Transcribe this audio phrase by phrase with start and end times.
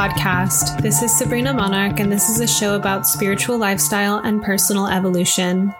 [0.00, 0.80] Podcast.
[0.80, 5.74] This is Sabrina Monarch, and this is a show about spiritual lifestyle and personal evolution.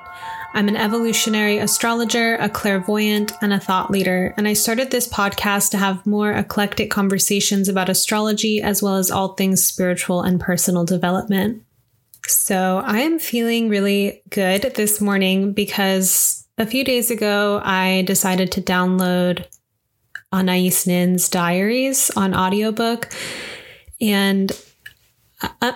[0.53, 5.71] I'm an evolutionary astrologer, a clairvoyant, and a thought leader, and I started this podcast
[5.71, 10.85] to have more eclectic conversations about astrology as well as all things spiritual and personal
[10.85, 11.63] development.
[12.27, 18.53] So I am feeling really good this morning because a few days ago I decided
[18.53, 19.47] to download
[20.31, 23.09] Anais Nin's diaries on audiobook.
[24.01, 24.51] And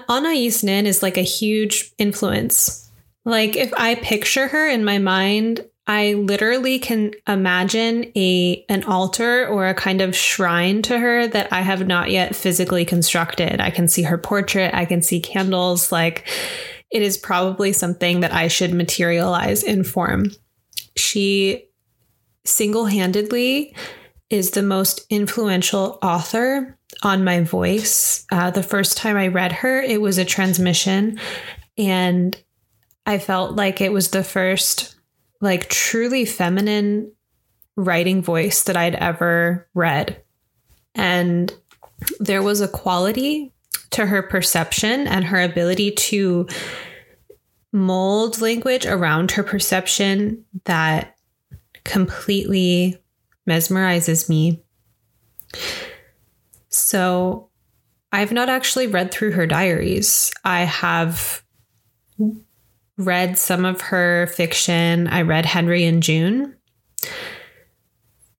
[0.09, 2.91] Anais Nin is like a huge influence.
[3.25, 9.47] Like if I picture her in my mind, I literally can imagine a an altar
[9.47, 13.61] or a kind of shrine to her that I have not yet physically constructed.
[13.61, 16.27] I can see her portrait, I can see candles like
[16.91, 20.31] it is probably something that I should materialize in form.
[20.97, 21.65] She
[22.45, 23.75] single-handedly
[24.31, 28.27] is the most influential author on my voice.
[28.31, 31.19] Uh, the first time I read her, it was a transmission,
[31.77, 32.37] and
[33.07, 34.97] I felt like it was the first,
[35.41, 37.13] like, truly feminine
[37.77, 40.23] writing voice that I'd ever read.
[40.95, 41.53] And
[42.21, 43.53] there was a quality
[43.91, 46.49] to her perception and her ability to
[47.73, 51.17] mold language around her perception that
[51.85, 53.03] completely
[53.49, 54.63] mesmerizes me.
[56.85, 57.49] So
[58.13, 60.31] I've not actually read through her diaries.
[60.45, 61.43] I have
[62.99, 65.09] read some of her fiction.
[65.09, 66.55] I read Henry and June.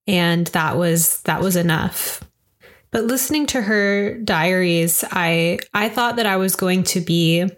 [0.06, 2.24] And that was that was enough.
[2.92, 7.50] But listening to her diaries, I I thought that I was going to be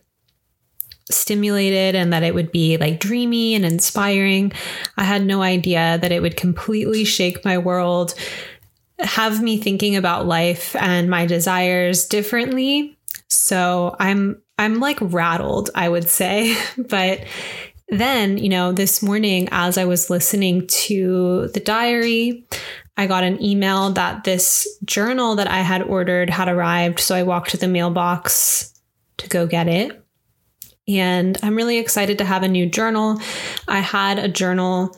[1.12, 4.53] stimulated and that it would be like dreamy and inspiring.
[4.95, 8.13] I had no idea that it would completely shake my world,
[9.00, 12.97] have me thinking about life and my desires differently.
[13.28, 16.58] So I'm I'm like rattled, I would say.
[16.78, 17.25] but
[17.90, 22.46] then, you know, this morning as I was listening to the diary,
[22.97, 27.00] I got an email that this journal that I had ordered had arrived.
[27.00, 28.74] So I walked to the mailbox
[29.18, 30.03] to go get it.
[30.88, 33.19] And I'm really excited to have a new journal.
[33.68, 34.97] I had a journal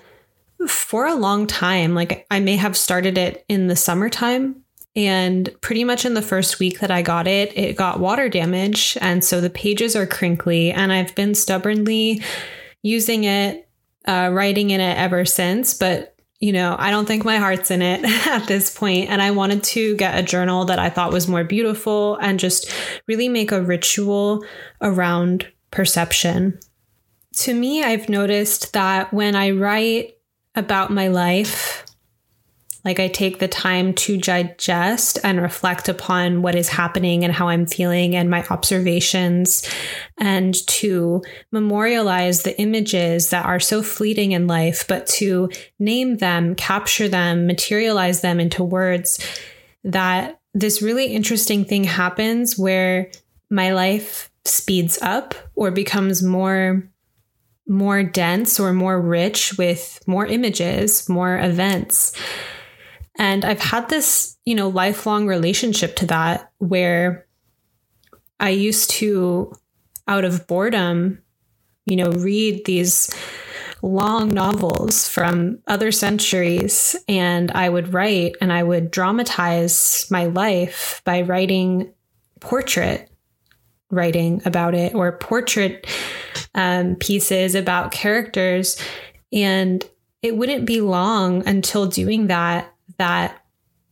[0.68, 1.94] for a long time.
[1.96, 4.64] Like I may have started it in the summertime.
[4.96, 8.98] And pretty much in the first week that I got it, it got water damage.
[9.00, 10.72] And so the pages are crinkly.
[10.72, 12.22] And I've been stubbornly
[12.82, 13.70] using it,
[14.06, 15.74] uh, writing in it ever since.
[15.74, 19.10] But you know, I don't think my heart's in it at this point.
[19.10, 22.74] And I wanted to get a journal that I thought was more beautiful and just
[23.08, 24.46] really make a ritual
[24.82, 26.60] around perception.
[27.34, 30.19] To me, I've noticed that when I write
[30.56, 31.86] about my life,
[32.86, 37.50] like I take the time to digest and reflect upon what is happening and how
[37.50, 39.70] I'm feeling and my observations,
[40.18, 41.22] and to
[41.52, 47.46] memorialize the images that are so fleeting in life, but to name them, capture them,
[47.46, 49.20] materialize them into words,
[49.84, 53.12] that this really interesting thing happens where
[53.50, 56.90] my life speeds up or becomes more
[57.70, 62.14] more dense or more rich with more images, more events.
[63.18, 67.28] And I've had this, you know, lifelong relationship to that where
[68.40, 69.54] I used to
[70.08, 71.22] out of boredom,
[71.86, 73.10] you know, read these
[73.82, 81.02] long novels from other centuries and I would write and I would dramatize my life
[81.06, 81.94] by writing
[82.42, 83.10] portrait
[83.92, 85.88] writing about it or portrait
[86.56, 88.78] um, pieces about characters.
[89.32, 89.88] And
[90.22, 93.44] it wouldn't be long until doing that that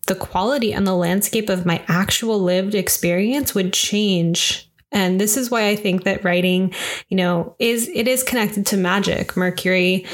[0.07, 4.69] the quality and the landscape of my actual lived experience would change.
[4.91, 6.73] And this is why I think that writing,
[7.09, 9.35] you know, is it is connected to magic.
[9.35, 10.05] Mercury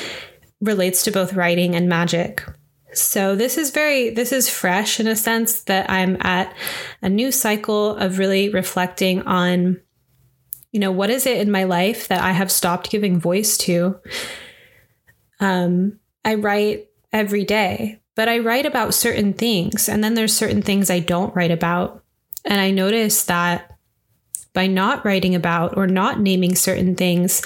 [0.61, 2.43] relates to both writing and magic.
[2.93, 6.55] So this is very this is fresh in a sense that I'm at
[7.01, 9.79] a new cycle of really reflecting on
[10.73, 13.97] you know what is it in my life that I have stopped giving voice to?
[15.39, 20.61] Um I write every day but I write about certain things and then there's certain
[20.61, 22.03] things I don't write about.
[22.45, 23.71] And I notice that
[24.53, 27.41] by not writing about or not naming certain things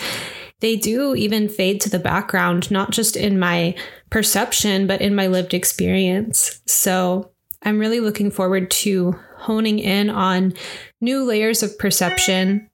[0.59, 3.75] they do even fade to the background, not just in my
[4.09, 6.61] perception, but in my lived experience.
[6.65, 7.31] So
[7.63, 10.53] I'm really looking forward to honing in on
[10.99, 12.69] new layers of perception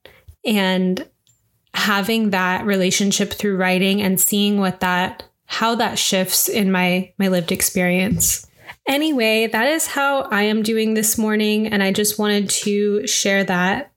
[0.45, 1.07] and
[1.73, 7.27] having that relationship through writing and seeing what that how that shifts in my my
[7.27, 8.47] lived experience.
[8.87, 11.67] Anyway, that is how I am doing this morning.
[11.67, 13.91] And I just wanted to share that.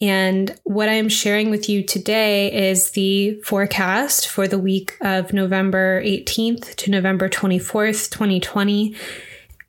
[0.00, 6.02] And what I'm sharing with you today is the forecast for the week of November
[6.02, 8.94] 18th to November 24th, 2020.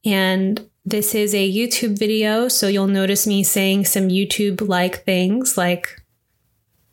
[0.06, 5.58] And this is a YouTube video, so you'll notice me saying some YouTube like things
[5.58, 6.02] like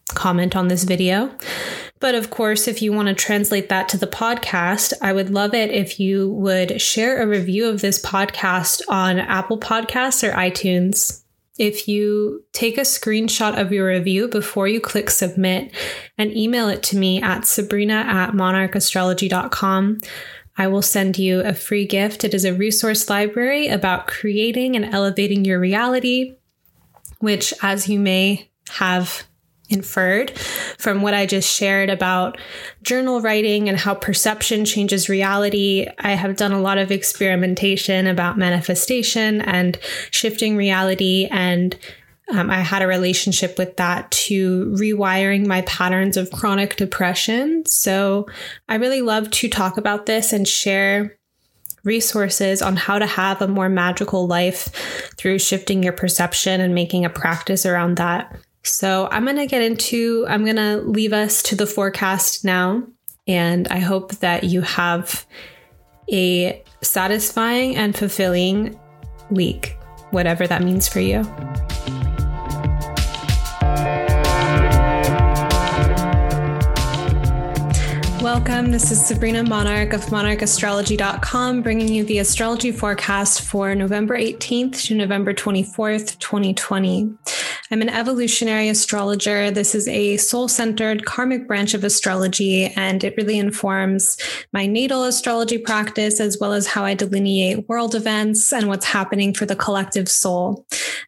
[0.08, 1.34] comment on this video.
[1.98, 5.54] But of course, if you want to translate that to the podcast, I would love
[5.54, 11.22] it if you would share a review of this podcast on Apple Podcasts or iTunes.
[11.58, 15.74] If you take a screenshot of your review before you click submit
[16.18, 19.98] and email it to me at sabrina at monarchastrology.com,
[20.58, 22.24] I will send you a free gift.
[22.24, 26.36] It is a resource library about creating and elevating your reality,
[27.18, 29.24] which, as you may have
[29.68, 30.30] inferred
[30.78, 32.38] from what I just shared about
[32.82, 35.86] journal writing and how perception changes reality.
[35.98, 39.76] I have done a lot of experimentation about manifestation and
[40.10, 41.26] shifting reality.
[41.30, 41.76] And
[42.32, 47.64] um, I had a relationship with that to rewiring my patterns of chronic depression.
[47.66, 48.26] So
[48.68, 51.16] I really love to talk about this and share
[51.84, 54.64] resources on how to have a more magical life
[55.16, 58.36] through shifting your perception and making a practice around that.
[58.64, 62.82] So I'm going to get into, I'm going to leave us to the forecast now.
[63.28, 65.24] And I hope that you have
[66.10, 68.78] a satisfying and fulfilling
[69.30, 69.76] week,
[70.10, 71.24] whatever that means for you.
[78.26, 78.72] Welcome.
[78.72, 84.96] This is Sabrina Monarch of monarchastrology.com bringing you the astrology forecast for November 18th to
[84.96, 87.14] November 24th, 2020.
[87.70, 89.50] I'm an evolutionary astrologer.
[89.50, 94.16] This is a soul centered karmic branch of astrology, and it really informs
[94.52, 99.34] my natal astrology practice as well as how I delineate world events and what's happening
[99.34, 100.64] for the collective soul.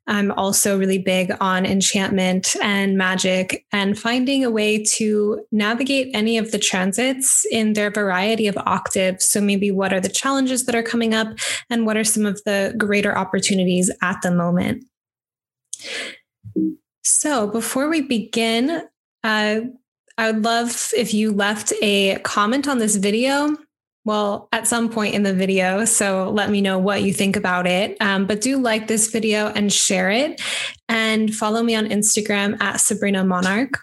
[0.09, 6.39] I'm also really big on enchantment and magic and finding a way to navigate any
[6.39, 9.27] of the transits in their variety of octaves.
[9.27, 11.29] So, maybe what are the challenges that are coming up,
[11.71, 14.85] and what are some of the greater opportunities at the moment?
[17.09, 18.83] So before we begin,
[19.25, 19.61] uh,
[20.19, 23.57] I would love if you left a comment on this video.
[24.05, 25.85] Well, at some point in the video.
[25.85, 27.97] So let me know what you think about it.
[28.01, 30.41] Um, but do like this video and share it.
[30.89, 33.79] And follow me on Instagram at Sabrina Monarch.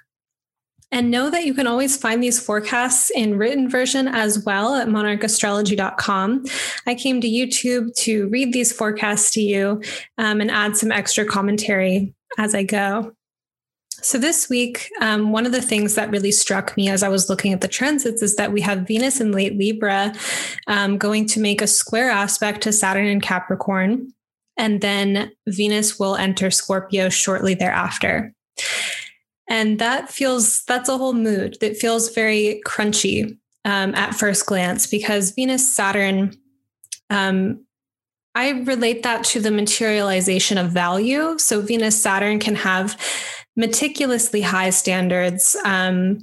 [0.91, 4.87] And know that you can always find these forecasts in written version as well at
[4.87, 6.45] monarchastrology.com.
[6.87, 9.81] I came to YouTube to read these forecasts to you
[10.17, 13.13] um, and add some extra commentary as I go.
[14.01, 17.29] So, this week, um, one of the things that really struck me as I was
[17.29, 20.13] looking at the transits is that we have Venus in late Libra
[20.67, 24.13] um, going to make a square aspect to Saturn in Capricorn.
[24.57, 28.33] And then Venus will enter Scorpio shortly thereafter.
[29.49, 34.87] And that feels, that's a whole mood that feels very crunchy um, at first glance
[34.87, 36.35] because Venus, Saturn,
[37.09, 37.65] um,
[38.35, 41.37] I relate that to the materialization of value.
[41.39, 42.99] So Venus Saturn can have
[43.55, 45.55] meticulously high standards.
[45.63, 46.19] Um,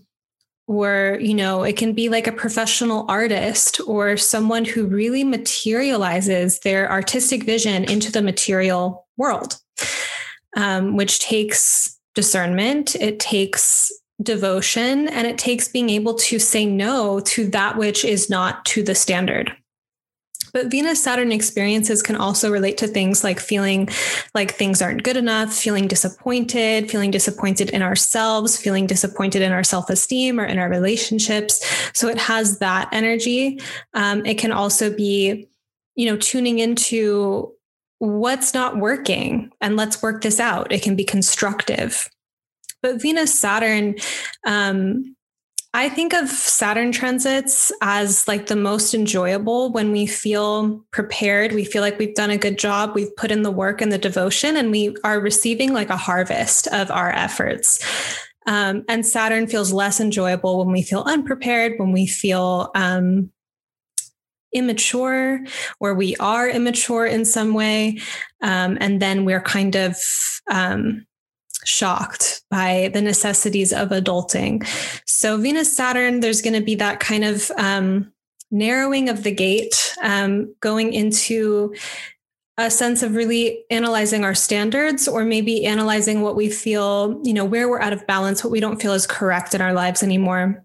[0.68, 6.60] or you know it can be like a professional artist or someone who really materializes
[6.60, 9.56] their artistic vision into the material world
[10.56, 13.90] um, which takes discernment it takes
[14.22, 18.84] devotion and it takes being able to say no to that which is not to
[18.84, 19.52] the standard
[20.52, 23.88] but Venus Saturn experiences can also relate to things like feeling
[24.34, 29.64] like things aren't good enough, feeling disappointed, feeling disappointed in ourselves, feeling disappointed in our
[29.64, 31.64] self esteem or in our relationships.
[31.94, 33.60] So it has that energy.
[33.94, 35.48] Um, it can also be,
[35.94, 37.52] you know, tuning into
[37.98, 40.72] what's not working and let's work this out.
[40.72, 42.10] It can be constructive.
[42.82, 43.94] But Venus Saturn,
[44.44, 45.14] um,
[45.74, 51.52] I think of Saturn transits as like the most enjoyable when we feel prepared.
[51.52, 52.92] We feel like we've done a good job.
[52.94, 56.66] We've put in the work and the devotion, and we are receiving like a harvest
[56.68, 57.82] of our efforts.
[58.46, 63.30] Um, and Saturn feels less enjoyable when we feel unprepared, when we feel um,
[64.52, 65.40] immature,
[65.80, 67.98] or we are immature in some way.
[68.42, 69.96] Um, and then we're kind of
[70.50, 71.06] um,
[71.64, 74.66] shocked by the necessities of adulting.
[75.06, 78.12] So, Venus Saturn, there's going to be that kind of um,
[78.50, 81.74] narrowing of the gate, um, going into
[82.58, 87.44] a sense of really analyzing our standards or maybe analyzing what we feel, you know,
[87.44, 90.64] where we're out of balance, what we don't feel is correct in our lives anymore.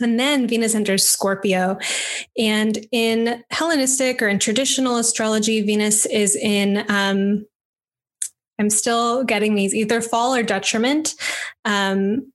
[0.00, 1.78] And then Venus enters Scorpio.
[2.36, 7.46] And in Hellenistic or in traditional astrology, Venus is in, um,
[8.58, 11.14] I'm still getting these either fall or detriment.
[11.64, 12.32] Um,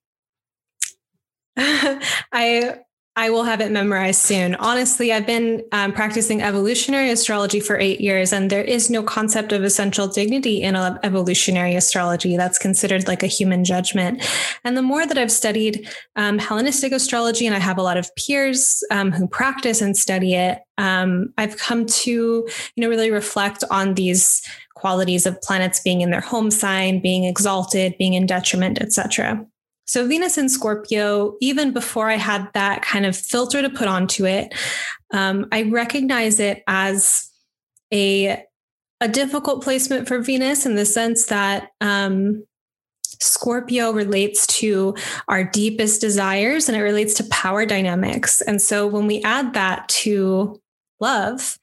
[1.58, 2.80] I
[3.16, 4.56] I will have it memorized soon.
[4.56, 9.52] Honestly, I've been um, practicing evolutionary astrology for eight years, and there is no concept
[9.52, 12.38] of essential dignity in evolutionary astrology.
[12.38, 14.28] That's considered like a human judgment.
[14.64, 18.10] And the more that I've studied um, Hellenistic astrology, and I have a lot of
[18.16, 23.64] peers um, who practice and study it, um, I've come to you know really reflect
[23.70, 24.42] on these
[24.74, 29.46] qualities of planets being in their home sign, being exalted, being in detriment, etc.
[29.86, 34.26] So Venus in Scorpio, even before I had that kind of filter to put onto
[34.26, 34.54] it,
[35.12, 37.30] um, I recognize it as
[37.94, 38.44] a
[39.02, 42.46] a difficult placement for Venus in the sense that um,
[43.20, 44.96] Scorpio relates to
[45.28, 48.40] our deepest desires and it relates to power dynamics.
[48.42, 50.62] And so when we add that to
[51.02, 51.58] love,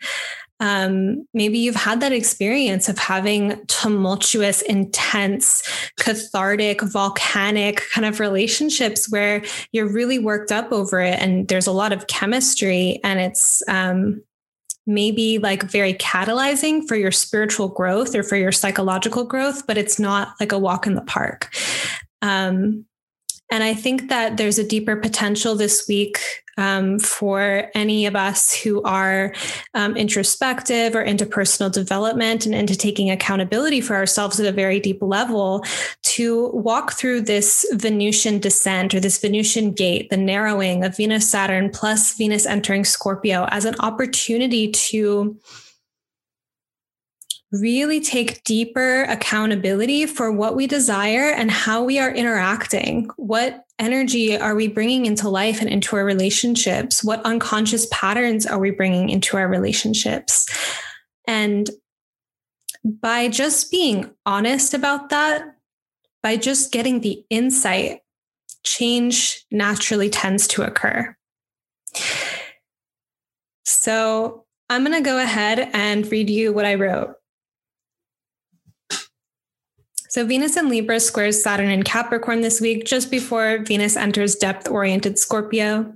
[0.61, 5.62] um, maybe you've had that experience of having tumultuous, intense,
[5.99, 11.73] cathartic, volcanic kind of relationships where you're really worked up over it and there's a
[11.73, 14.23] lot of chemistry and it's um,
[14.87, 19.99] maybe like very catalyzing for your spiritual growth or for your psychological growth, but it's
[19.99, 21.55] not like a walk in the park.
[22.21, 22.85] Um,
[23.50, 26.19] and I think that there's a deeper potential this week
[26.61, 29.35] um, for any of us who are
[29.75, 34.79] um, introspective or into personal development and into taking accountability for ourselves at a very
[34.79, 35.64] deep level
[36.02, 41.71] to walk through this Venusian descent or this Venusian gate, the narrowing of Venus Saturn
[41.71, 45.38] plus Venus entering Scorpio as an opportunity to
[47.52, 53.11] really take deeper accountability for what we desire and how we are interacting.
[53.17, 57.03] What energy are we bringing into life and into our relationships?
[57.03, 60.47] What unconscious patterns are we bringing into our relationships?
[61.27, 61.69] And
[62.85, 65.57] by just being honest about that,
[66.23, 68.01] by just getting the insight,
[68.65, 71.17] change naturally tends to occur.
[73.65, 77.15] So I'm going to go ahead and read you what I wrote.
[80.11, 84.69] So Venus in Libra squares Saturn in Capricorn this week, just before Venus enters depth
[84.69, 85.95] oriented Scorpio.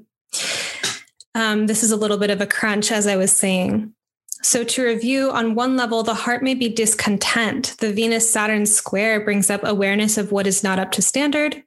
[1.35, 3.93] Um, this is a little bit of a crunch, as I was saying.
[4.41, 7.75] So, to review, on one level, the heart may be discontent.
[7.81, 11.65] The Venus Saturn square brings up awareness of what is not up to standard.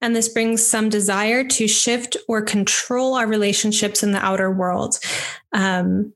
[0.00, 4.98] And this brings some desire to shift or control our relationships in the outer world.
[5.52, 6.12] Um,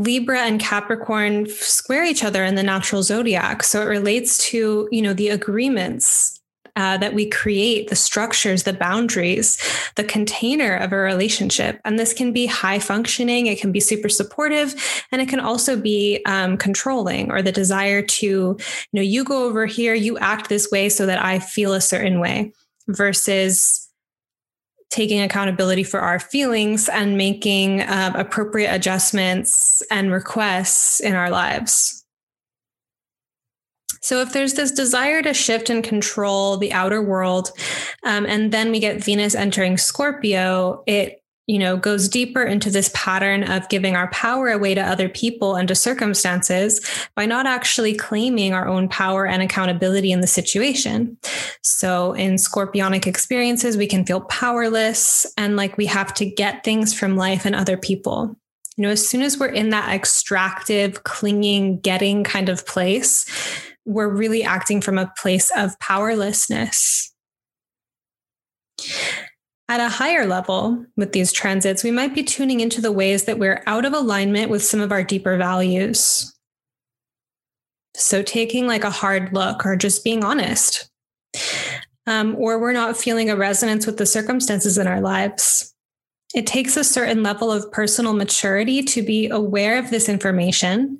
[0.00, 3.62] Libra and Capricorn square each other in the natural zodiac.
[3.62, 6.40] So it relates to, you know, the agreements
[6.74, 9.58] uh, that we create, the structures, the boundaries,
[9.96, 11.78] the container of a relationship.
[11.84, 14.74] And this can be high functioning, it can be super supportive,
[15.12, 18.58] and it can also be um, controlling or the desire to, you
[18.94, 22.20] know, you go over here, you act this way so that I feel a certain
[22.20, 22.54] way
[22.88, 23.89] versus
[24.90, 32.04] taking accountability for our feelings and making uh, appropriate adjustments and requests in our lives.
[34.02, 37.52] So, if there's this desire to shift and control the outer world,
[38.02, 41.19] um, and then we get Venus entering Scorpio, it
[41.50, 45.56] you know, goes deeper into this pattern of giving our power away to other people
[45.56, 46.80] and to circumstances
[47.16, 51.18] by not actually claiming our own power and accountability in the situation.
[51.64, 56.94] So in scorpionic experiences, we can feel powerless and like we have to get things
[56.94, 58.36] from life and other people.
[58.76, 63.26] You know, as soon as we're in that extractive, clinging, getting kind of place,
[63.84, 67.12] we're really acting from a place of powerlessness.
[69.70, 73.38] At a higher level with these transits, we might be tuning into the ways that
[73.38, 76.36] we're out of alignment with some of our deeper values.
[77.94, 80.90] So, taking like a hard look or just being honest.
[82.08, 85.72] Um, or we're not feeling a resonance with the circumstances in our lives.
[86.34, 90.98] It takes a certain level of personal maturity to be aware of this information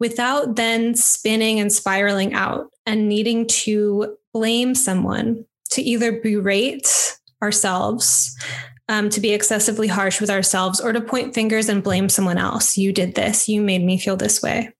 [0.00, 8.36] without then spinning and spiraling out and needing to blame someone to either berate ourselves,
[8.88, 12.76] um, to be excessively harsh with ourselves, or to point fingers and blame someone else.
[12.78, 13.48] You did this.
[13.48, 14.72] You made me feel this way.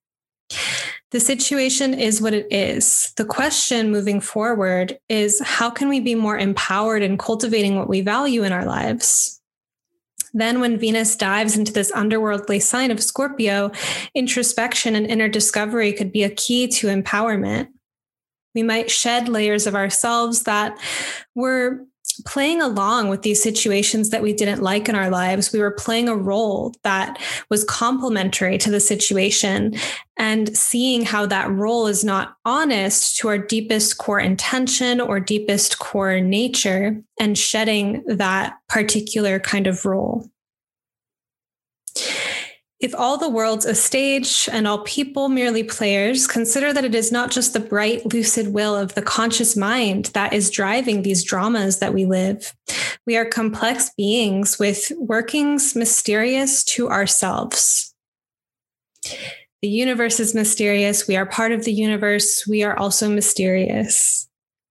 [1.10, 3.12] The situation is what it is.
[3.16, 8.02] The question moving forward is how can we be more empowered in cultivating what we
[8.02, 9.40] value in our lives?
[10.34, 13.72] Then, when Venus dives into this underworldly sign of Scorpio,
[14.14, 17.68] introspection and inner discovery could be a key to empowerment.
[18.54, 20.78] We might shed layers of ourselves that
[21.34, 21.86] were
[22.26, 25.52] playing along with these situations that we didn't like in our lives.
[25.52, 27.20] We were playing a role that
[27.50, 29.74] was complementary to the situation
[30.16, 35.78] and seeing how that role is not honest to our deepest core intention or deepest
[35.78, 40.28] core nature and shedding that particular kind of role.
[42.80, 47.10] If all the world's a stage and all people merely players, consider that it is
[47.10, 51.80] not just the bright, lucid will of the conscious mind that is driving these dramas
[51.80, 52.54] that we live.
[53.04, 57.92] We are complex beings with workings mysterious to ourselves.
[59.60, 61.08] The universe is mysterious.
[61.08, 62.46] We are part of the universe.
[62.46, 64.27] We are also mysterious.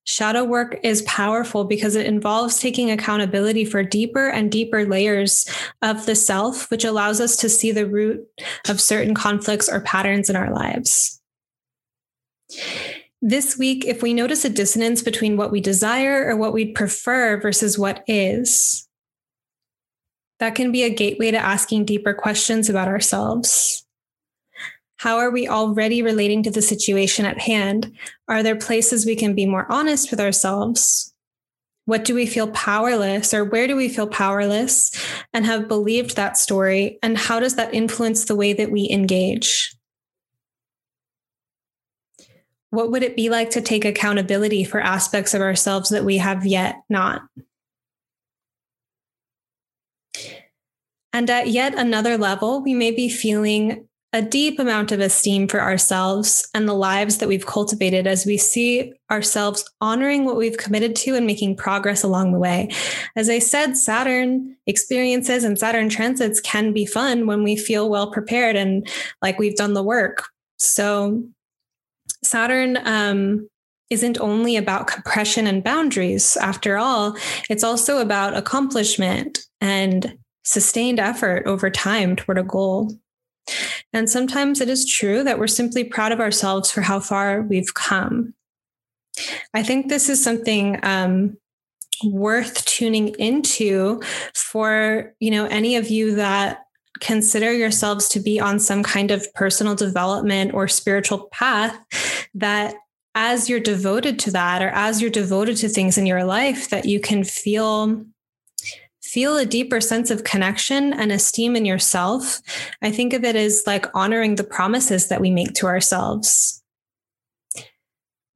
[0.07, 5.45] Shadow work is powerful because it involves taking accountability for deeper and deeper layers
[5.81, 8.25] of the self, which allows us to see the root
[8.69, 11.21] of certain conflicts or patterns in our lives.
[13.21, 17.41] This week, if we notice a dissonance between what we desire or what we'd prefer
[17.41, 18.87] versus what is,
[20.39, 23.85] that can be a gateway to asking deeper questions about ourselves.
[24.97, 27.95] How are we already relating to the situation at hand?
[28.27, 31.13] Are there places we can be more honest with ourselves?
[31.85, 34.91] What do we feel powerless, or where do we feel powerless
[35.33, 36.99] and have believed that story?
[37.01, 39.73] And how does that influence the way that we engage?
[42.71, 46.45] What would it be like to take accountability for aspects of ourselves that we have
[46.45, 47.21] yet not?
[51.13, 55.61] And at yet another level, we may be feeling a deep amount of esteem for
[55.61, 60.95] ourselves and the lives that we've cultivated as we see ourselves honoring what we've committed
[60.95, 62.69] to and making progress along the way.
[63.17, 68.09] As I said, Saturn experiences and Saturn transits can be fun when we feel well
[68.11, 68.87] prepared and
[69.21, 70.27] like we've done the work.
[70.57, 71.23] So,
[72.23, 73.47] Saturn um,
[73.89, 76.35] isn't only about compression and boundaries.
[76.37, 77.15] After all,
[77.49, 82.97] it's also about accomplishment and sustained effort over time toward a goal.
[83.93, 87.73] And sometimes it is true that we're simply proud of ourselves for how far we've
[87.73, 88.33] come.
[89.53, 91.37] I think this is something um,
[92.03, 94.01] worth tuning into
[94.35, 96.65] for you know any of you that
[96.99, 101.77] consider yourselves to be on some kind of personal development or spiritual path
[102.33, 102.75] that
[103.15, 106.85] as you're devoted to that or as you're devoted to things in your life that
[106.85, 108.03] you can feel
[109.17, 112.39] feel a deeper sense of connection and esteem in yourself,
[112.83, 116.61] I think of it as like honoring the promises that we make to ourselves.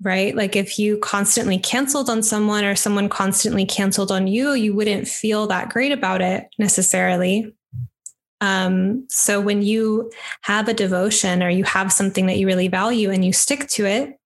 [0.02, 0.36] Right?
[0.36, 5.08] Like if you constantly canceled on someone or someone constantly canceled on you, you wouldn't
[5.08, 7.56] feel that great about it necessarily.
[8.42, 13.12] Um, so when you have a devotion or you have something that you really value
[13.12, 14.20] and you stick to it,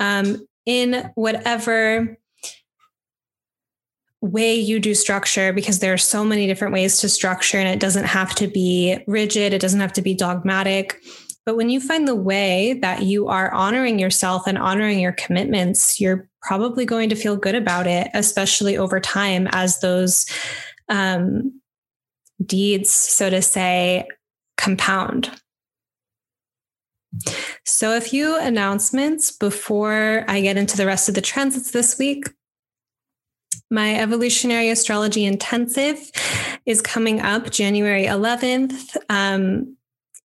[0.00, 2.18] um, in whatever
[4.22, 7.80] way you do structure because there are so many different ways to structure and it
[7.80, 11.02] doesn't have to be rigid, it doesn't have to be dogmatic.
[11.44, 16.00] But when you find the way that you are honoring yourself and honoring your commitments,
[16.00, 20.24] you're probably going to feel good about it, especially over time as those
[20.88, 21.60] um,
[22.46, 24.06] deeds, so to say,
[24.56, 25.30] compound.
[27.64, 32.24] So, a few announcements before I get into the rest of the transits this week.
[33.72, 35.98] My evolutionary astrology intensive
[36.66, 38.98] is coming up January 11th.
[39.08, 39.78] Um,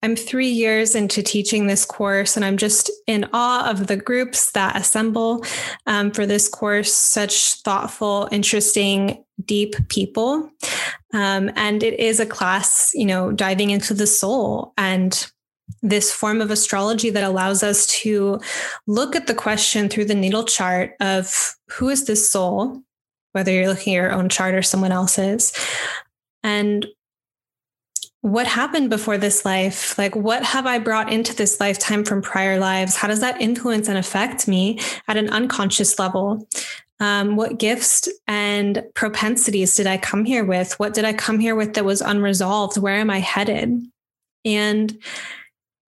[0.02, 4.50] I'm three years into teaching this course, and I'm just in awe of the groups
[4.50, 5.44] that assemble
[5.87, 6.92] um, for this course.
[6.92, 10.50] Such thoughtful, interesting, deep people.
[11.14, 15.24] Um, and it is a class, you know, diving into the soul and
[15.82, 18.40] this form of astrology that allows us to
[18.88, 21.32] look at the question through the natal chart of
[21.68, 22.82] who is this soul?
[23.37, 25.53] Whether you're looking at your own chart or someone else's.
[26.42, 26.87] And
[28.22, 29.99] what happened before this life?
[29.99, 32.96] Like, what have I brought into this lifetime from prior lives?
[32.96, 36.49] How does that influence and affect me at an unconscious level?
[36.99, 40.72] Um, what gifts and propensities did I come here with?
[40.81, 42.79] What did I come here with that was unresolved?
[42.79, 43.83] Where am I headed?
[44.46, 44.99] And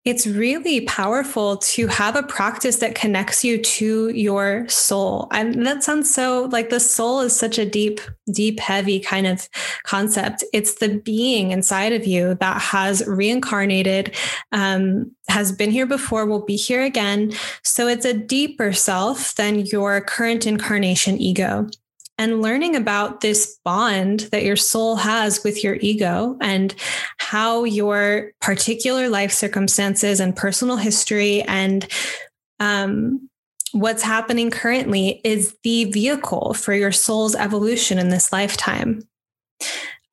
[0.05, 5.29] it's really powerful to have a practice that connects you to your soul.
[5.33, 8.01] And that sounds so like the soul is such a deep,
[8.33, 9.49] deep, heavy kind of
[9.85, 10.45] concept.
[10.53, 14.15] It's the being inside of you that has reincarnated,
[14.53, 17.33] um, has been here before, will be here again.
[17.63, 21.69] So it's a deeper self than your current incarnation ego
[22.19, 26.75] and learning about this bond that your soul has with your ego and
[27.19, 31.87] how your particular life circumstances and personal history and
[32.61, 33.29] um,
[33.73, 39.03] what's happening currently is the vehicle for your soul's evolution in this lifetime.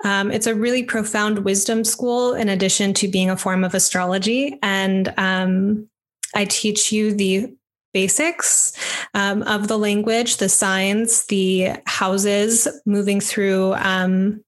[0.04, 4.60] Um, it's a really profound wisdom school, in addition to being a form of astrology.
[4.62, 5.90] And um,
[6.36, 7.56] I teach you the
[7.96, 8.74] basics
[9.14, 14.44] um, of the language, the signs, the houses moving through um,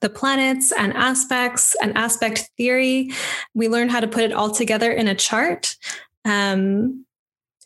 [0.00, 3.10] the planets and aspects and aspect theory.
[3.52, 5.74] We learn how to put it all together in a chart.
[6.24, 7.04] Um,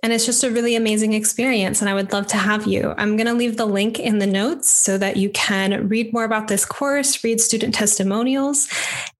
[0.03, 1.83] and it's just a really amazing experience.
[1.83, 2.95] And I would love to have you.
[2.97, 6.25] I'm going to leave the link in the notes so that you can read more
[6.25, 8.67] about this course, read student testimonials,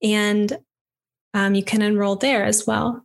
[0.03, 0.57] and
[1.35, 3.05] um, you can enroll there as well.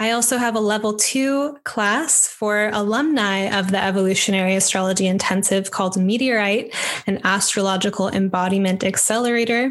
[0.00, 5.98] I also have a level two class for alumni of the Evolutionary Astrology Intensive called
[5.98, 6.74] Meteorite,
[7.06, 9.70] an astrological embodiment accelerator.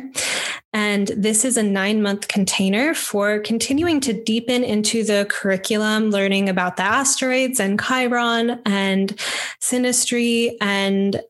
[0.71, 6.47] And this is a nine month container for continuing to deepen into the curriculum, learning
[6.47, 9.15] about the asteroids and Chiron and
[9.59, 11.21] synastry and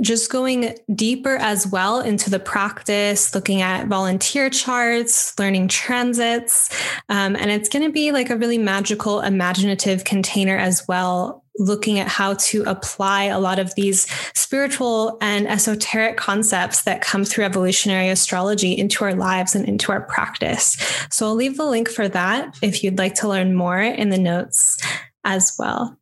[0.00, 6.70] just going deeper as well into the practice, looking at volunteer charts, learning transits.
[7.08, 11.98] Um, and it's going to be like a really magical, imaginative container as well, looking
[11.98, 17.44] at how to apply a lot of these spiritual and esoteric concepts that come through
[17.44, 20.76] evolutionary astrology into our lives and into our practice.
[21.10, 24.18] So I'll leave the link for that if you'd like to learn more in the
[24.18, 24.78] notes
[25.24, 25.99] as well.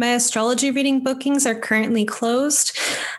[0.00, 2.74] My astrology reading bookings are currently closed.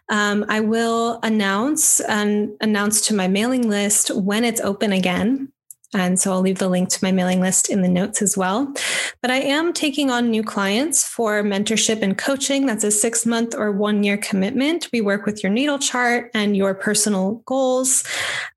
[0.10, 5.54] Um, I will announce and announce to my mailing list when it's open again.
[5.94, 8.74] And so I'll leave the link to my mailing list in the notes as well.
[9.22, 12.66] But I am taking on new clients for mentorship and coaching.
[12.66, 14.90] That's a six month or one year commitment.
[14.92, 18.04] We work with your natal chart and your personal goals.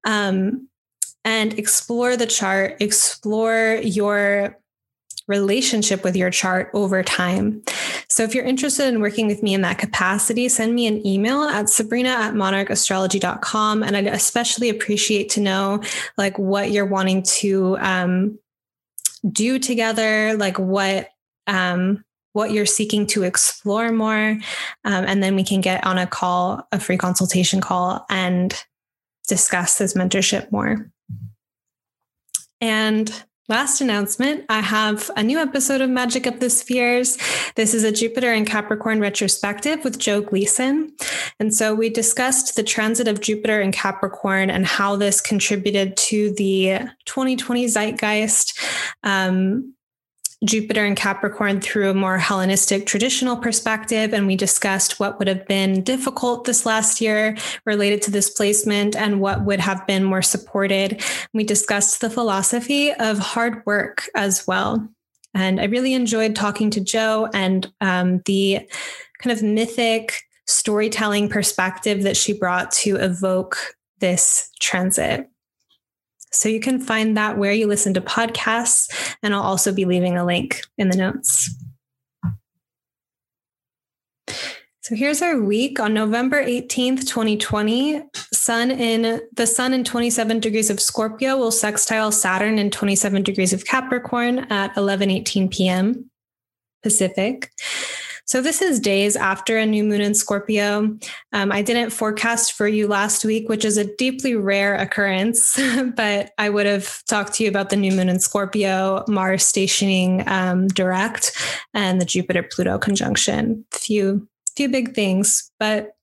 [0.05, 0.69] Um,
[1.27, 4.59] and explore the chart, explore your
[5.27, 7.63] relationship with your chart over time.
[8.09, 11.43] So if you're interested in working with me in that capacity, send me an email
[11.43, 13.83] at sabrina at monarchastrology.com.
[13.83, 15.83] And I'd especially appreciate to know
[16.19, 18.39] like what you're wanting to um,
[19.31, 21.09] do together, like what
[21.47, 24.37] um, what you're seeking to explore more.
[24.85, 28.53] Um, and then we can get on a call, a free consultation call, and
[29.29, 30.91] discuss this mentorship more.
[32.61, 37.19] And Last announcement I have a new episode of Magic of the Spheres.
[37.57, 40.95] This is a Jupiter and Capricorn retrospective with Joe Gleason.
[41.39, 46.33] And so we discussed the transit of Jupiter and Capricorn and how this contributed to
[46.37, 48.59] the 2020 zeitgeist.
[49.03, 49.75] Um,
[50.45, 54.13] Jupiter and Capricorn through a more Hellenistic traditional perspective.
[54.13, 58.95] And we discussed what would have been difficult this last year related to this placement
[58.97, 61.03] and what would have been more supported.
[61.33, 64.89] We discussed the philosophy of hard work as well.
[65.35, 68.61] And I really enjoyed talking to Joe and um, the
[69.19, 73.57] kind of mythic storytelling perspective that she brought to evoke
[74.01, 75.29] this transit.
[76.35, 80.17] So you can find that where you listen to podcasts, and I'll also be leaving
[80.17, 81.55] a link in the notes.
[84.81, 88.03] So here's our week on November 18th, 2020.
[88.35, 93.55] Sun in the sun in 27 degrees of Scorpio will sextile Saturn in 27 degrees
[93.55, 96.11] of Capricorn at 11:18 p.m.
[96.83, 97.51] Pacific.
[98.35, 100.99] So this is days after a new moon in Scorpio.
[101.33, 105.57] Um, I didn't forecast for you last week, which is a deeply rare occurrence,
[105.97, 110.29] but I would have talked to you about the new moon in Scorpio, Mars stationing
[110.29, 111.31] um, direct,
[111.75, 113.65] and the Jupiter Pluto conjunction.
[113.71, 115.95] Few few big things, but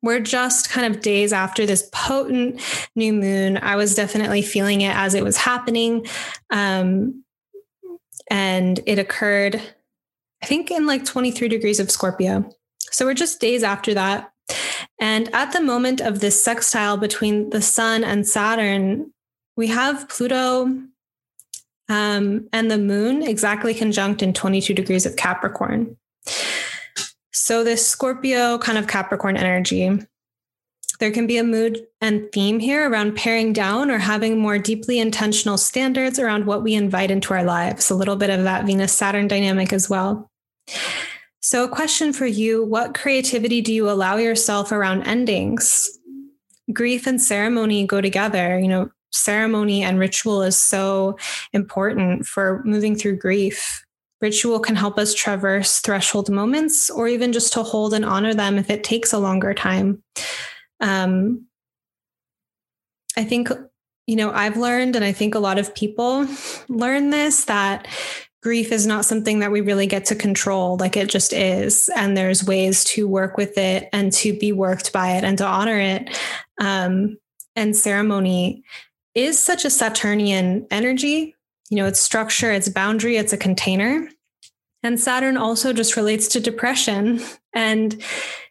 [0.00, 2.62] we're just kind of days after this potent
[2.96, 3.58] new moon.
[3.58, 6.06] I was definitely feeling it as it was happening.
[6.48, 7.24] Um,
[8.30, 9.60] and it occurred
[10.42, 12.50] I think in like 23 degrees of Scorpio.
[12.90, 14.32] So we're just days after that.
[15.00, 19.12] And at the moment of this sextile between the sun and Saturn,
[19.56, 20.82] we have Pluto
[21.88, 25.96] um, and the moon exactly conjunct in 22 degrees of Capricorn.
[27.32, 29.98] So, this Scorpio kind of Capricorn energy,
[31.00, 35.00] there can be a mood and theme here around paring down or having more deeply
[35.00, 37.90] intentional standards around what we invite into our lives.
[37.90, 40.30] A little bit of that Venus Saturn dynamic as well.
[41.40, 45.98] So, a question for you What creativity do you allow yourself around endings?
[46.72, 48.58] Grief and ceremony go together.
[48.58, 51.18] You know, ceremony and ritual is so
[51.52, 53.84] important for moving through grief.
[54.20, 58.56] Ritual can help us traverse threshold moments or even just to hold and honor them
[58.56, 60.00] if it takes a longer time.
[60.80, 61.46] Um,
[63.16, 63.50] I think
[64.06, 66.26] you know, I've learned, and I think a lot of people
[66.68, 67.86] learn this, that
[68.42, 70.76] grief is not something that we really get to control.
[70.76, 71.88] Like it just is.
[71.94, 75.46] And there's ways to work with it and to be worked by it and to
[75.46, 76.20] honor it.
[76.58, 77.18] Um,
[77.54, 78.64] and ceremony
[79.14, 81.36] is such a Saturnian energy.
[81.70, 84.08] You know, it's structure, it's boundary, it's a container.
[84.82, 87.20] And Saturn also just relates to depression.
[87.54, 88.02] And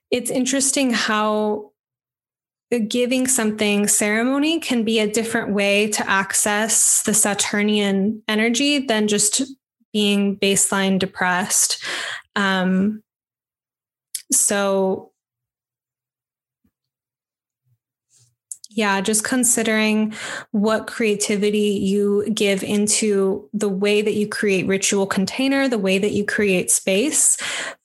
[0.10, 1.72] it's interesting how
[2.88, 9.42] giving something ceremony can be a different way to access the Saturnian energy than just
[9.94, 11.84] being baseline depressed.
[12.36, 13.04] Um,
[14.32, 15.12] so,
[18.70, 20.14] yeah, just considering
[20.52, 26.12] what creativity you give into the way that you create ritual container, the way that
[26.12, 27.38] you create space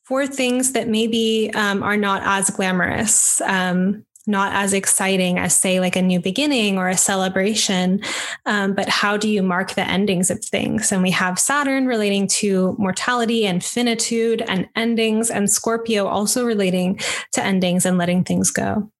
[0.04, 3.40] for things that maybe um, are not as glamorous.
[3.40, 8.02] Um, not as exciting as, say, like a new beginning or a celebration.
[8.44, 10.90] Um, but how do you mark the endings of things?
[10.90, 17.00] And we have Saturn relating to mortality and finitude and endings, and Scorpio also relating
[17.32, 18.90] to endings and letting things go.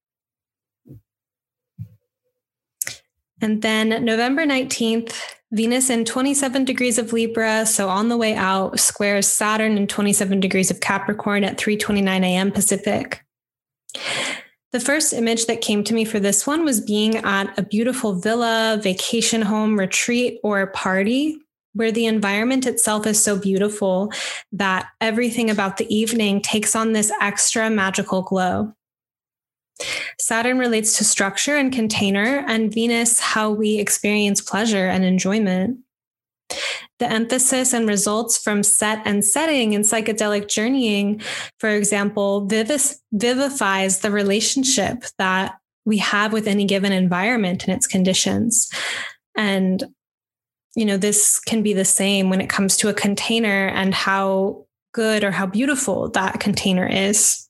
[3.42, 5.12] And then November 19th,
[5.52, 10.40] Venus in 27 degrees of Libra, so on the way out, squares Saturn in 27
[10.40, 12.50] degrees of Capricorn at 3:29 a.m.
[12.50, 13.22] Pacific.
[14.72, 18.14] The first image that came to me for this one was being at a beautiful
[18.14, 21.38] villa, vacation home, retreat, or party
[21.76, 24.10] where the environment itself is so beautiful
[24.50, 28.72] that everything about the evening takes on this extra magical glow.
[30.18, 35.78] Saturn relates to structure and container, and Venus, how we experience pleasure and enjoyment.
[36.98, 41.20] The emphasis and results from set and setting in psychedelic journeying,
[41.58, 48.68] for example, vivifies the relationship that we have with any given environment and its conditions.
[49.36, 49.84] And,
[50.74, 54.66] you know, this can be the same when it comes to a container and how
[54.92, 57.48] good or how beautiful that container is.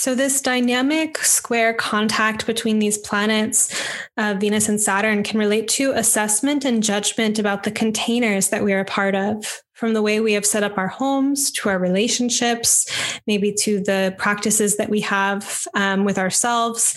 [0.00, 3.84] So, this dynamic square contact between these planets,
[4.16, 8.72] uh, Venus and Saturn, can relate to assessment and judgment about the containers that we
[8.72, 11.80] are a part of, from the way we have set up our homes to our
[11.80, 12.86] relationships,
[13.26, 16.96] maybe to the practices that we have um, with ourselves,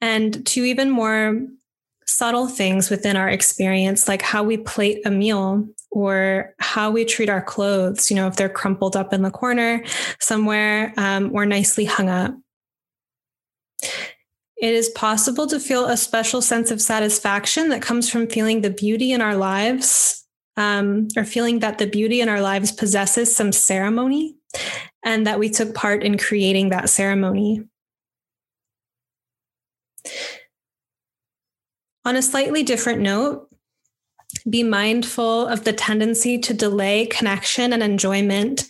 [0.00, 1.40] and to even more
[2.06, 7.28] subtle things within our experience, like how we plate a meal or how we treat
[7.28, 9.84] our clothes, you know, if they're crumpled up in the corner
[10.18, 12.34] somewhere um, or nicely hung up.
[14.56, 18.70] It is possible to feel a special sense of satisfaction that comes from feeling the
[18.70, 20.24] beauty in our lives
[20.56, 24.36] um, or feeling that the beauty in our lives possesses some ceremony
[25.04, 27.64] and that we took part in creating that ceremony.
[32.04, 33.51] On a slightly different note,
[34.48, 38.68] be mindful of the tendency to delay connection and enjoyment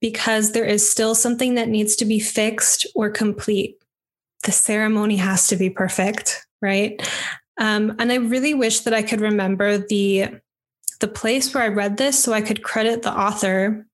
[0.00, 3.76] because there is still something that needs to be fixed or complete.
[4.44, 7.00] The ceremony has to be perfect, right?
[7.58, 10.28] Um, and I really wish that I could remember the
[11.00, 13.86] the place where I read this so I could credit the author.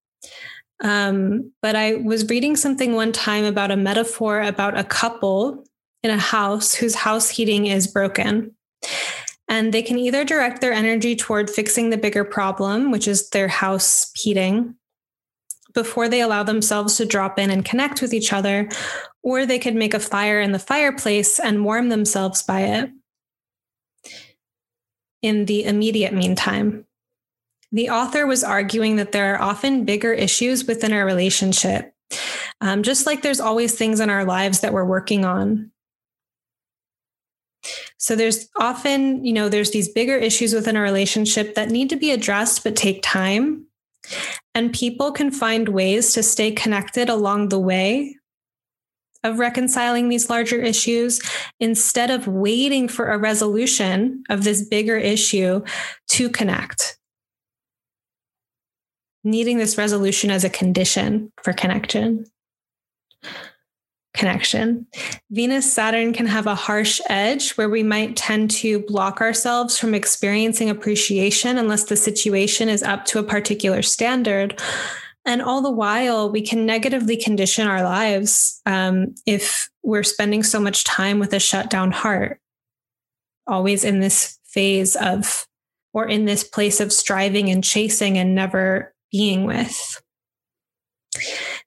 [0.85, 5.65] Um, but I was reading something one time about a metaphor about a couple
[6.03, 8.55] in a house whose house heating is broken.
[9.53, 13.49] And they can either direct their energy toward fixing the bigger problem, which is their
[13.49, 14.77] house heating,
[15.75, 18.71] before they allow themselves to drop in and connect with each other,
[19.23, 22.91] or they could make a fire in the fireplace and warm themselves by it.
[25.21, 26.87] In the immediate meantime,
[27.73, 31.93] the author was arguing that there are often bigger issues within our relationship,
[32.63, 35.72] um, just like there's always things in our lives that we're working on.
[37.99, 41.97] So there's often, you know, there's these bigger issues within a relationship that need to
[41.97, 43.67] be addressed but take time.
[44.55, 48.17] And people can find ways to stay connected along the way
[49.25, 51.21] of reconciling these larger issues
[51.61, 55.63] instead of waiting for a resolution of this bigger issue
[56.09, 56.99] to connect.
[59.23, 62.25] Needing this resolution as a condition for connection
[64.15, 64.87] connection.
[65.31, 69.95] Venus Saturn can have a harsh edge where we might tend to block ourselves from
[69.95, 74.61] experiencing appreciation unless the situation is up to a particular standard.
[75.25, 80.61] And all the while, we can negatively condition our lives um, if we're spending so
[80.61, 82.41] much time with a shut down heart,
[83.47, 85.47] always in this phase of,
[85.95, 90.03] or in this place of striving and chasing and never being with.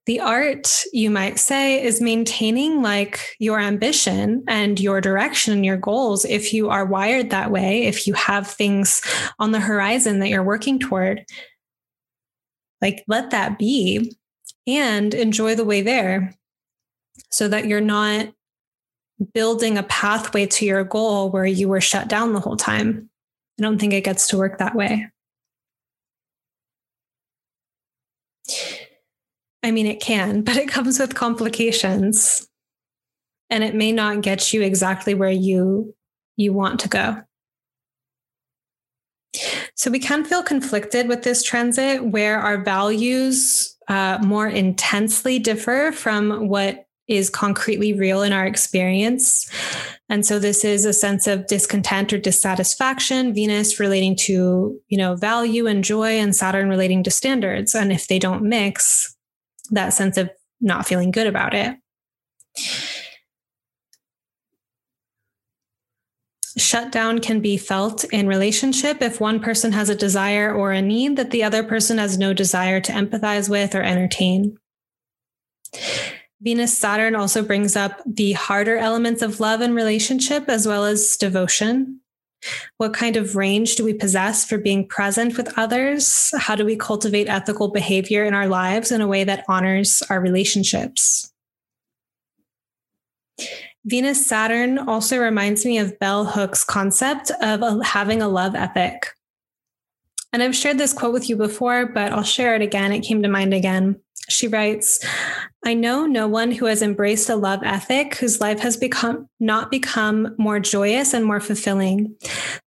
[0.06, 5.78] The art, you might say, is maintaining like your ambition and your direction, and your
[5.78, 6.26] goals.
[6.26, 9.02] If you are wired that way, if you have things
[9.40, 11.26] on the horizon that you're working toward,
[12.82, 14.16] like let that be
[14.68, 16.36] and enjoy the way there
[17.30, 18.28] so that you're not
[19.34, 23.10] building a pathway to your goal where you were shut down the whole time.
[23.60, 25.08] I don't think it gets to work that way.
[29.66, 32.48] I mean, it can, but it comes with complications
[33.50, 35.94] and it may not get you exactly where you
[36.38, 37.22] you want to go.
[39.76, 45.92] So we can feel conflicted with this transit where our values uh, more intensely differ
[45.94, 49.50] from what is concretely real in our experience.
[50.10, 55.16] And so this is a sense of discontent or dissatisfaction, Venus relating to, you know,
[55.16, 57.76] value and joy and Saturn relating to standards.
[57.76, 59.15] And if they don't mix,
[59.72, 60.30] that sense of
[60.62, 61.78] not feeling good about it.
[66.58, 71.18] Shutdown can be felt in relationship if one person has a desire or a need
[71.18, 74.58] that the other person has no desire to empathize with or entertain.
[76.42, 81.18] Venus Saturn also brings up the harder elements of love and relationship as well as
[81.18, 82.00] devotion.
[82.78, 86.34] What kind of range do we possess for being present with others?
[86.38, 90.20] How do we cultivate ethical behavior in our lives in a way that honors our
[90.20, 91.32] relationships?
[93.86, 99.10] Venus Saturn also reminds me of Bell Hooks' concept of having a love ethic.
[100.34, 102.92] And I've shared this quote with you before, but I'll share it again.
[102.92, 104.02] It came to mind again.
[104.28, 105.06] She writes,
[105.64, 109.70] I know no one who has embraced a love ethic whose life has become not
[109.70, 112.16] become more joyous and more fulfilling.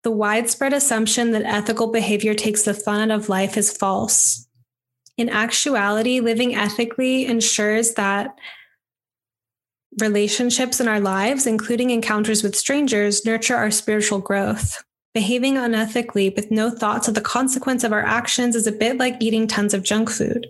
[0.05, 4.47] The widespread assumption that ethical behavior takes the fun out of life is false.
[5.17, 8.39] In actuality, living ethically ensures that
[10.01, 14.85] relationships in our lives, including encounters with strangers, nurture our spiritual growth.
[15.15, 19.17] Behaving unethically with no thoughts of the consequence of our actions is a bit like
[19.19, 20.47] eating tons of junk food.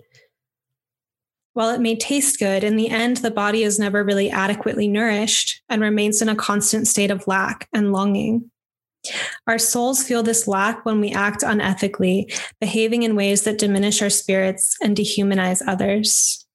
[1.59, 5.61] While it may taste good, in the end, the body is never really adequately nourished
[5.67, 8.49] and remains in a constant state of lack and longing.
[9.45, 14.09] Our souls feel this lack when we act unethically, behaving in ways that diminish our
[14.09, 16.47] spirits and dehumanize others.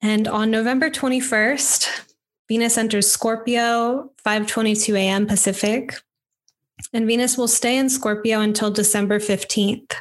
[0.00, 2.06] And on November 21st,
[2.48, 5.26] Venus enters Scorpio, 5:22 a.m.
[5.26, 6.00] Pacific,
[6.94, 9.92] and Venus will stay in Scorpio until December 15th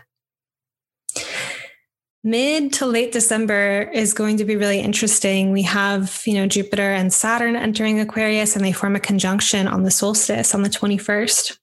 [2.25, 5.51] mid to late December is going to be really interesting.
[5.51, 9.83] We have, you know, Jupiter and Saturn entering Aquarius and they form a conjunction on
[9.83, 11.57] the solstice on the 21st.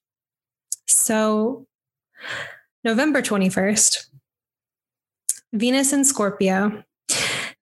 [0.87, 1.67] So,
[2.85, 4.07] November 21st,
[5.53, 6.85] Venus in Scorpio.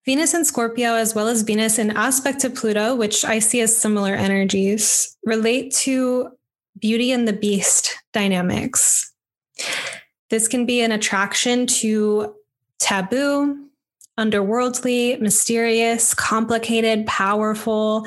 [0.04, 3.74] Venus in Scorpio, as well as Venus in aspect to Pluto, which I see as
[3.74, 6.30] similar energies, relate to
[6.78, 9.10] beauty and the beast dynamics.
[10.28, 12.34] This can be an attraction to
[12.80, 13.68] taboo,
[14.18, 18.06] underworldly, mysterious, complicated, powerful,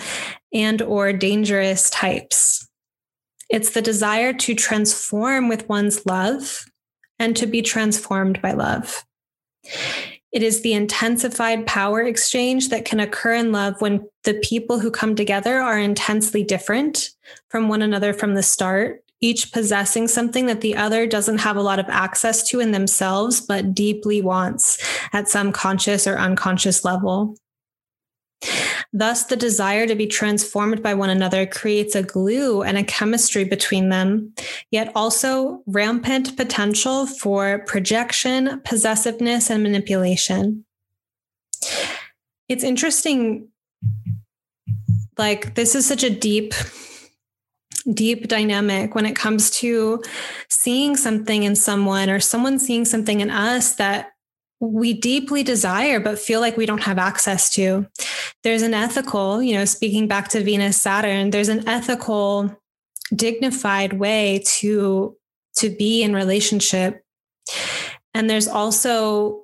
[0.53, 2.67] and or dangerous types.
[3.49, 6.65] It's the desire to transform with one's love
[7.19, 9.05] and to be transformed by love.
[10.31, 14.89] It is the intensified power exchange that can occur in love when the people who
[14.89, 17.11] come together are intensely different
[17.49, 21.61] from one another from the start each possessing something that the other doesn't have a
[21.61, 24.77] lot of access to in themselves, but deeply wants
[25.13, 27.37] at some conscious or unconscious level.
[28.91, 33.45] Thus, the desire to be transformed by one another creates a glue and a chemistry
[33.45, 34.33] between them,
[34.71, 40.65] yet also rampant potential for projection, possessiveness, and manipulation.
[42.49, 43.47] It's interesting.
[45.17, 46.53] Like, this is such a deep
[47.93, 50.01] deep dynamic when it comes to
[50.49, 54.11] seeing something in someone or someone seeing something in us that
[54.59, 57.85] we deeply desire but feel like we don't have access to.
[58.43, 62.57] There's an ethical, you know, speaking back to Venus Saturn, there's an ethical
[63.13, 65.17] dignified way to
[65.57, 67.03] to be in relationship.
[68.13, 69.43] And there's also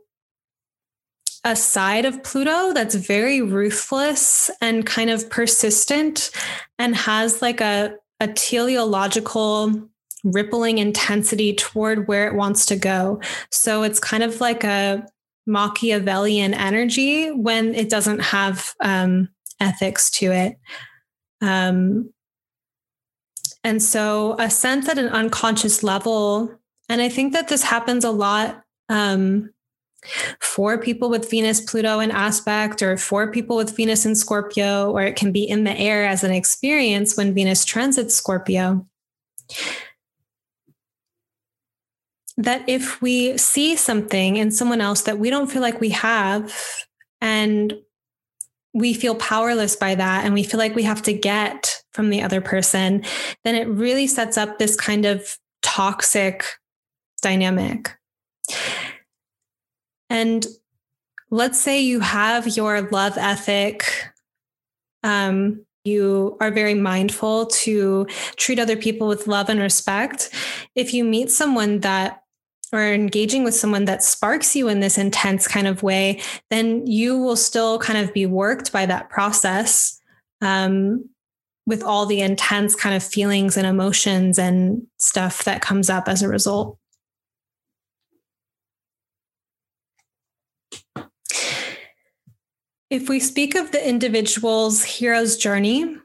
[1.43, 6.31] a side of Pluto that's very ruthless and kind of persistent
[6.77, 9.89] and has like a a teleological
[10.23, 13.21] rippling intensity toward where it wants to go.
[13.51, 15.05] So it's kind of like a
[15.47, 20.57] Machiavellian energy when it doesn't have um, ethics to it.
[21.41, 22.13] Um,
[23.63, 26.53] and so a sense at an unconscious level,
[26.87, 29.51] and I think that this happens a lot Um,
[30.39, 35.03] for people with Venus, Pluto in aspect, or for people with Venus in Scorpio, or
[35.03, 38.85] it can be in the air as an experience when Venus transits Scorpio.
[42.37, 46.55] That if we see something in someone else that we don't feel like we have,
[47.19, 47.73] and
[48.73, 52.21] we feel powerless by that, and we feel like we have to get from the
[52.21, 53.03] other person,
[53.43, 56.45] then it really sets up this kind of toxic
[57.21, 57.97] dynamic.
[60.09, 60.45] And
[61.29, 63.85] let's say you have your love ethic,
[65.03, 68.05] um, you are very mindful to
[68.35, 70.29] treat other people with love and respect.
[70.75, 72.23] If you meet someone that
[72.71, 77.17] or engaging with someone that sparks you in this intense kind of way, then you
[77.17, 79.99] will still kind of be worked by that process
[80.41, 81.09] um,
[81.65, 86.21] with all the intense kind of feelings and emotions and stuff that comes up as
[86.21, 86.77] a result.
[92.89, 95.95] If we speak of the individual's hero's journey,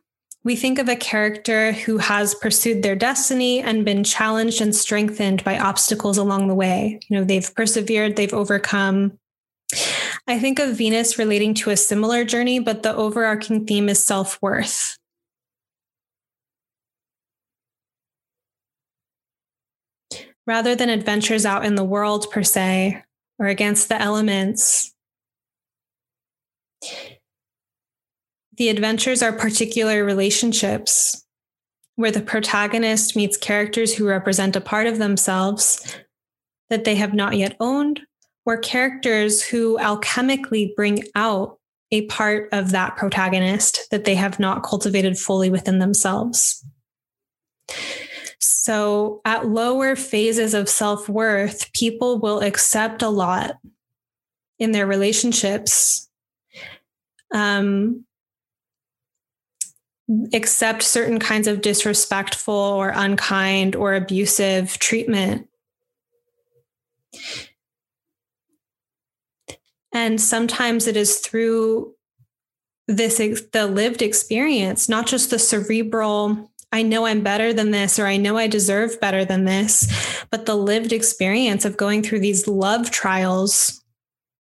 [0.42, 5.42] we think of a character who has pursued their destiny and been challenged and strengthened
[5.42, 7.00] by obstacles along the way.
[7.08, 9.18] You know, they've persevered, they've overcome.
[10.26, 14.40] I think of Venus relating to a similar journey, but the overarching theme is self
[14.42, 14.98] worth.
[20.46, 23.02] Rather than adventures out in the world per se
[23.38, 24.93] or against the elements,
[28.56, 31.24] the adventures are particular relationships
[31.96, 35.96] where the protagonist meets characters who represent a part of themselves
[36.70, 38.00] that they have not yet owned,
[38.46, 41.58] or characters who alchemically bring out
[41.90, 46.64] a part of that protagonist that they have not cultivated fully within themselves.
[48.40, 53.56] So, at lower phases of self worth, people will accept a lot
[54.58, 56.08] in their relationships
[57.34, 58.04] um,
[60.32, 65.48] accept certain kinds of disrespectful or unkind or abusive treatment.
[69.92, 71.94] And sometimes it is through
[72.86, 73.18] this
[73.52, 78.16] the lived experience, not just the cerebral I know I'm better than this, or I
[78.16, 79.86] know I deserve better than this,
[80.32, 83.83] but the lived experience of going through these love trials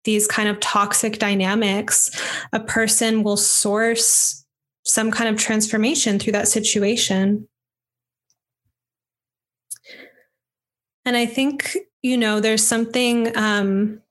[0.04, 2.10] these kind of toxic dynamics,
[2.54, 4.45] a person will source
[4.84, 7.47] some kind of transformation through that situation.
[11.06, 14.02] And I think, you know, there's something, um,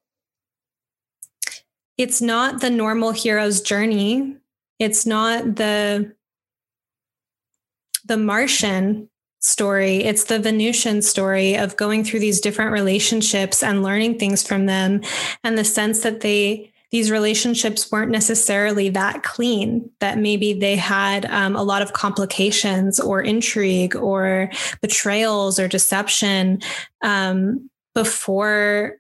[1.98, 4.36] it's not the normal hero's journey.
[4.78, 6.14] It's not the
[8.06, 9.10] the Martian
[9.40, 10.04] story.
[10.04, 15.00] It's the Venusian story of going through these different relationships and learning things from them,
[15.42, 21.24] and the sense that they these relationships weren't necessarily that clean, that maybe they had
[21.26, 26.60] um, a lot of complications or intrigue or betrayals or deception
[27.02, 28.96] um, before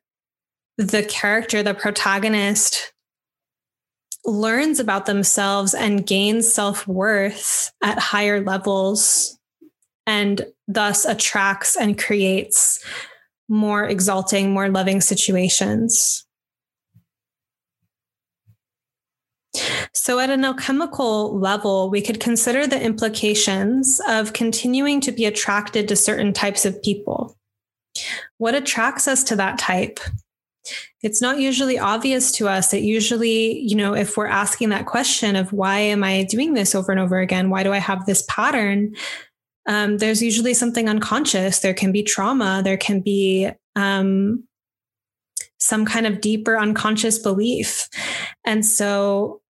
[0.78, 2.92] the character, the protagonist,
[4.24, 9.39] learns about themselves and gains self worth at higher levels
[10.10, 12.84] and thus attracts and creates
[13.48, 16.26] more exalting, more loving situations.
[19.92, 25.86] So, at an alchemical level, we could consider the implications of continuing to be attracted
[25.88, 27.36] to certain types of people.
[28.38, 30.00] What attracts us to that type?
[31.02, 32.74] It's not usually obvious to us.
[32.74, 36.74] It usually, you know, if we're asking that question of why am I doing this
[36.74, 37.50] over and over again?
[37.50, 38.94] Why do I have this pattern?
[39.70, 41.60] Um, there's usually something unconscious.
[41.60, 42.60] There can be trauma.
[42.64, 44.42] There can be um,
[45.58, 47.88] some kind of deeper unconscious belief.
[48.44, 49.42] And so,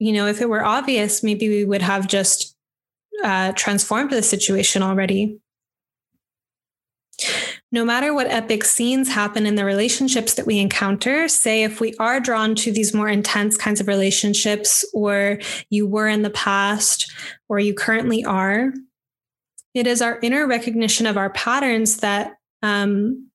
[0.00, 2.56] you know, if it were obvious, maybe we would have just
[3.22, 5.38] uh, transformed the situation already.
[7.70, 11.94] No matter what epic scenes happen in the relationships that we encounter, say if we
[12.00, 15.38] are drawn to these more intense kinds of relationships, or
[15.70, 17.12] you were in the past,
[17.48, 18.72] or you currently are,
[19.78, 23.28] it is our inner recognition of our patterns that um,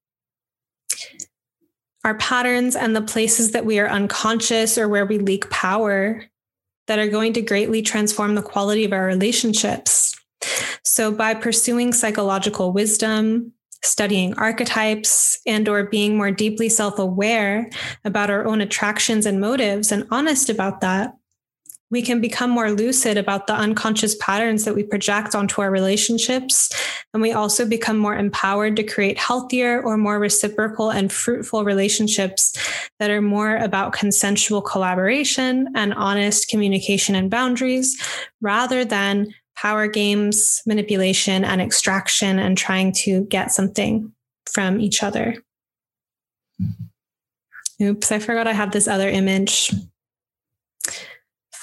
[2.03, 6.25] our patterns and the places that we are unconscious or where we leak power
[6.87, 10.13] that are going to greatly transform the quality of our relationships.
[10.83, 17.69] So by pursuing psychological wisdom, studying archetypes and or being more deeply self-aware
[18.03, 21.13] about our own attractions and motives and honest about that,
[21.93, 26.71] we can become more lucid about the unconscious patterns that we project onto our relationships.
[27.13, 32.57] And we also become more empowered to create healthier or more reciprocal and fruitful relationships
[32.97, 37.95] that are more about consensual collaboration and honest communication and boundaries
[38.41, 44.11] rather than power games, manipulation, and extraction and trying to get something
[44.51, 45.35] from each other.
[47.79, 49.71] Oops, I forgot I have this other image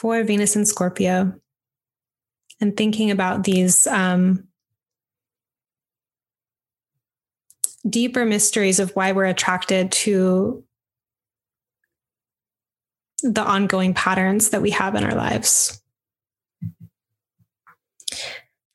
[0.00, 1.38] for Venus and Scorpio
[2.58, 4.48] and thinking about these um,
[7.86, 10.64] deeper mysteries of why we're attracted to
[13.22, 15.82] the ongoing patterns that we have in our lives.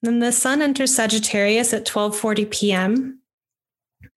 [0.04, 3.20] Then the sun enters Sagittarius at 12:40 p.m.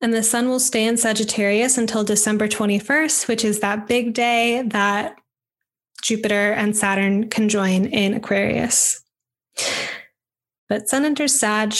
[0.03, 4.61] And the sun will stay in Sagittarius until December 21st, which is that big day
[4.67, 5.19] that
[6.03, 9.03] Jupiter and Saturn conjoin in Aquarius.
[10.69, 11.75] But Sun enters Sag.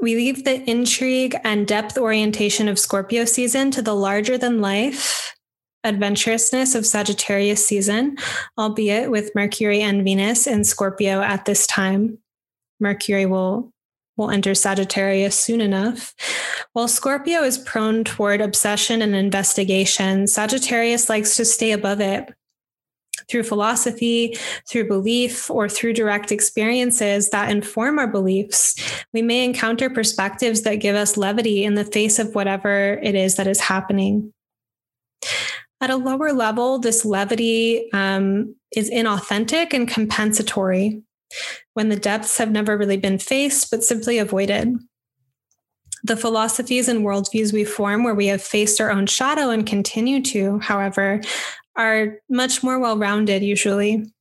[0.00, 5.34] We leave the intrigue and depth orientation of Scorpio season to the larger than life
[5.84, 8.16] adventurousness of Sagittarius season,
[8.58, 12.18] albeit with Mercury and Venus in Scorpio at this time.
[12.80, 13.70] Mercury will
[14.16, 16.14] will enter Sagittarius soon enough.
[16.72, 22.32] While Scorpio is prone toward obsession and investigation, Sagittarius likes to stay above it
[23.28, 24.36] through philosophy,
[24.68, 28.74] through belief, or through direct experiences that inform our beliefs,
[29.12, 33.36] we may encounter perspectives that give us levity in the face of whatever it is
[33.36, 34.32] that is happening.
[35.80, 41.02] At a lower level, this levity um, is inauthentic and compensatory
[41.74, 44.78] when the depths have never really been faced, but simply avoided.
[46.04, 50.22] The philosophies and worldviews we form where we have faced our own shadow and continue
[50.22, 51.20] to, however,
[51.76, 54.12] are much more well rounded usually.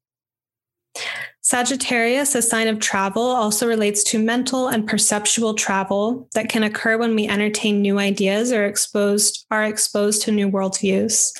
[1.41, 6.97] Sagittarius, a sign of travel, also relates to mental and perceptual travel that can occur
[6.97, 11.31] when we entertain new ideas or exposed are exposed to new worldviews.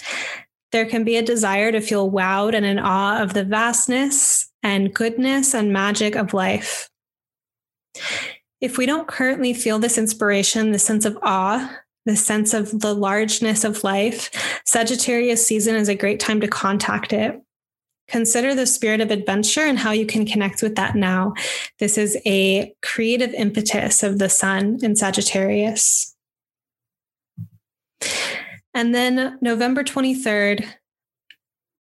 [0.73, 4.93] There can be a desire to feel wowed and in awe of the vastness and
[4.93, 6.89] goodness and magic of life.
[8.59, 12.93] If we don't currently feel this inspiration, the sense of awe, the sense of the
[12.93, 14.29] largeness of life,
[14.65, 17.41] Sagittarius season is a great time to contact it.
[18.09, 21.33] Consider the spirit of adventure and how you can connect with that now.
[21.79, 26.13] This is a creative impetus of the sun in Sagittarius.
[28.73, 30.65] And then November 23rd,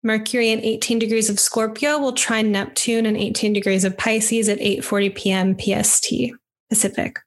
[0.03, 4.59] Mercury in 18 degrees of Scorpio will trine Neptune in 18 degrees of Pisces at
[4.59, 5.57] 8:40 p.m.
[5.59, 6.13] PST
[6.69, 7.19] Pacific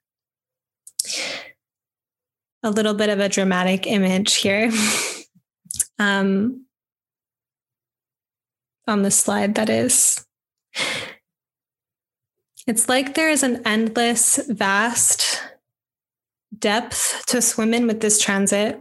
[2.62, 4.70] a little bit of a dramatic image here
[5.98, 6.64] um,
[8.86, 10.24] on the slide, that is.
[12.66, 15.42] It's like there is an endless, vast
[16.56, 18.80] depth to swim in with this transit.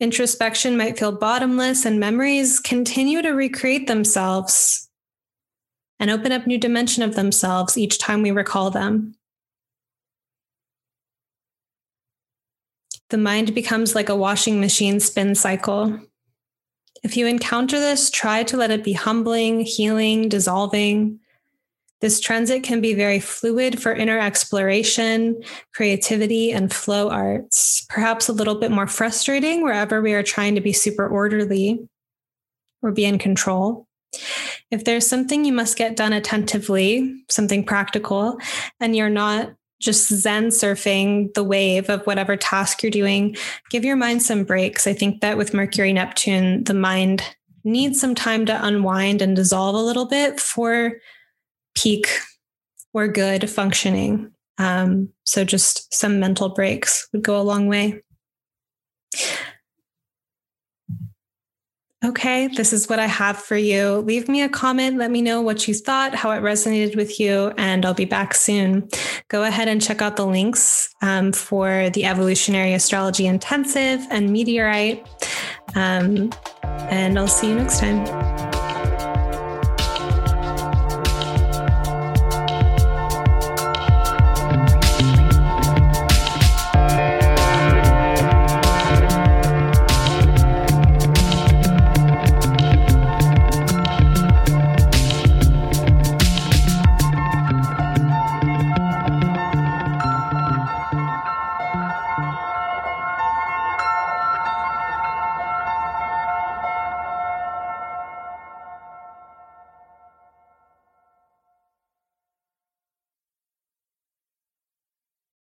[0.00, 4.88] Introspection might feel bottomless, and memories continue to recreate themselves
[6.00, 9.14] and open up new dimension of themselves each time we recall them.
[13.10, 16.00] The mind becomes like a washing machine spin cycle.
[17.02, 21.20] If you encounter this, try to let it be humbling, healing, dissolving.
[22.00, 25.42] This transit can be very fluid for inner exploration,
[25.74, 30.60] creativity, and flow arts, perhaps a little bit more frustrating wherever we are trying to
[30.60, 31.86] be super orderly
[32.82, 33.86] or be in control.
[34.70, 38.38] If there's something you must get done attentively, something practical,
[38.78, 43.36] and you're not just zen surfing the wave of whatever task you're doing.
[43.70, 44.86] Give your mind some breaks.
[44.86, 47.22] I think that with mercury neptune the mind
[47.64, 50.92] needs some time to unwind and dissolve a little bit for
[51.74, 52.06] peak
[52.92, 54.30] or good functioning.
[54.58, 58.02] Um, so just some mental breaks would go a long way
[62.02, 63.98] Okay, this is what I have for you.
[63.98, 64.96] Leave me a comment.
[64.96, 68.32] Let me know what you thought, how it resonated with you, and I'll be back
[68.34, 68.88] soon.
[69.28, 75.06] Go ahead and check out the links um, for the Evolutionary Astrology Intensive and Meteorite.
[75.74, 76.32] Um,
[76.62, 78.49] and I'll see you next time.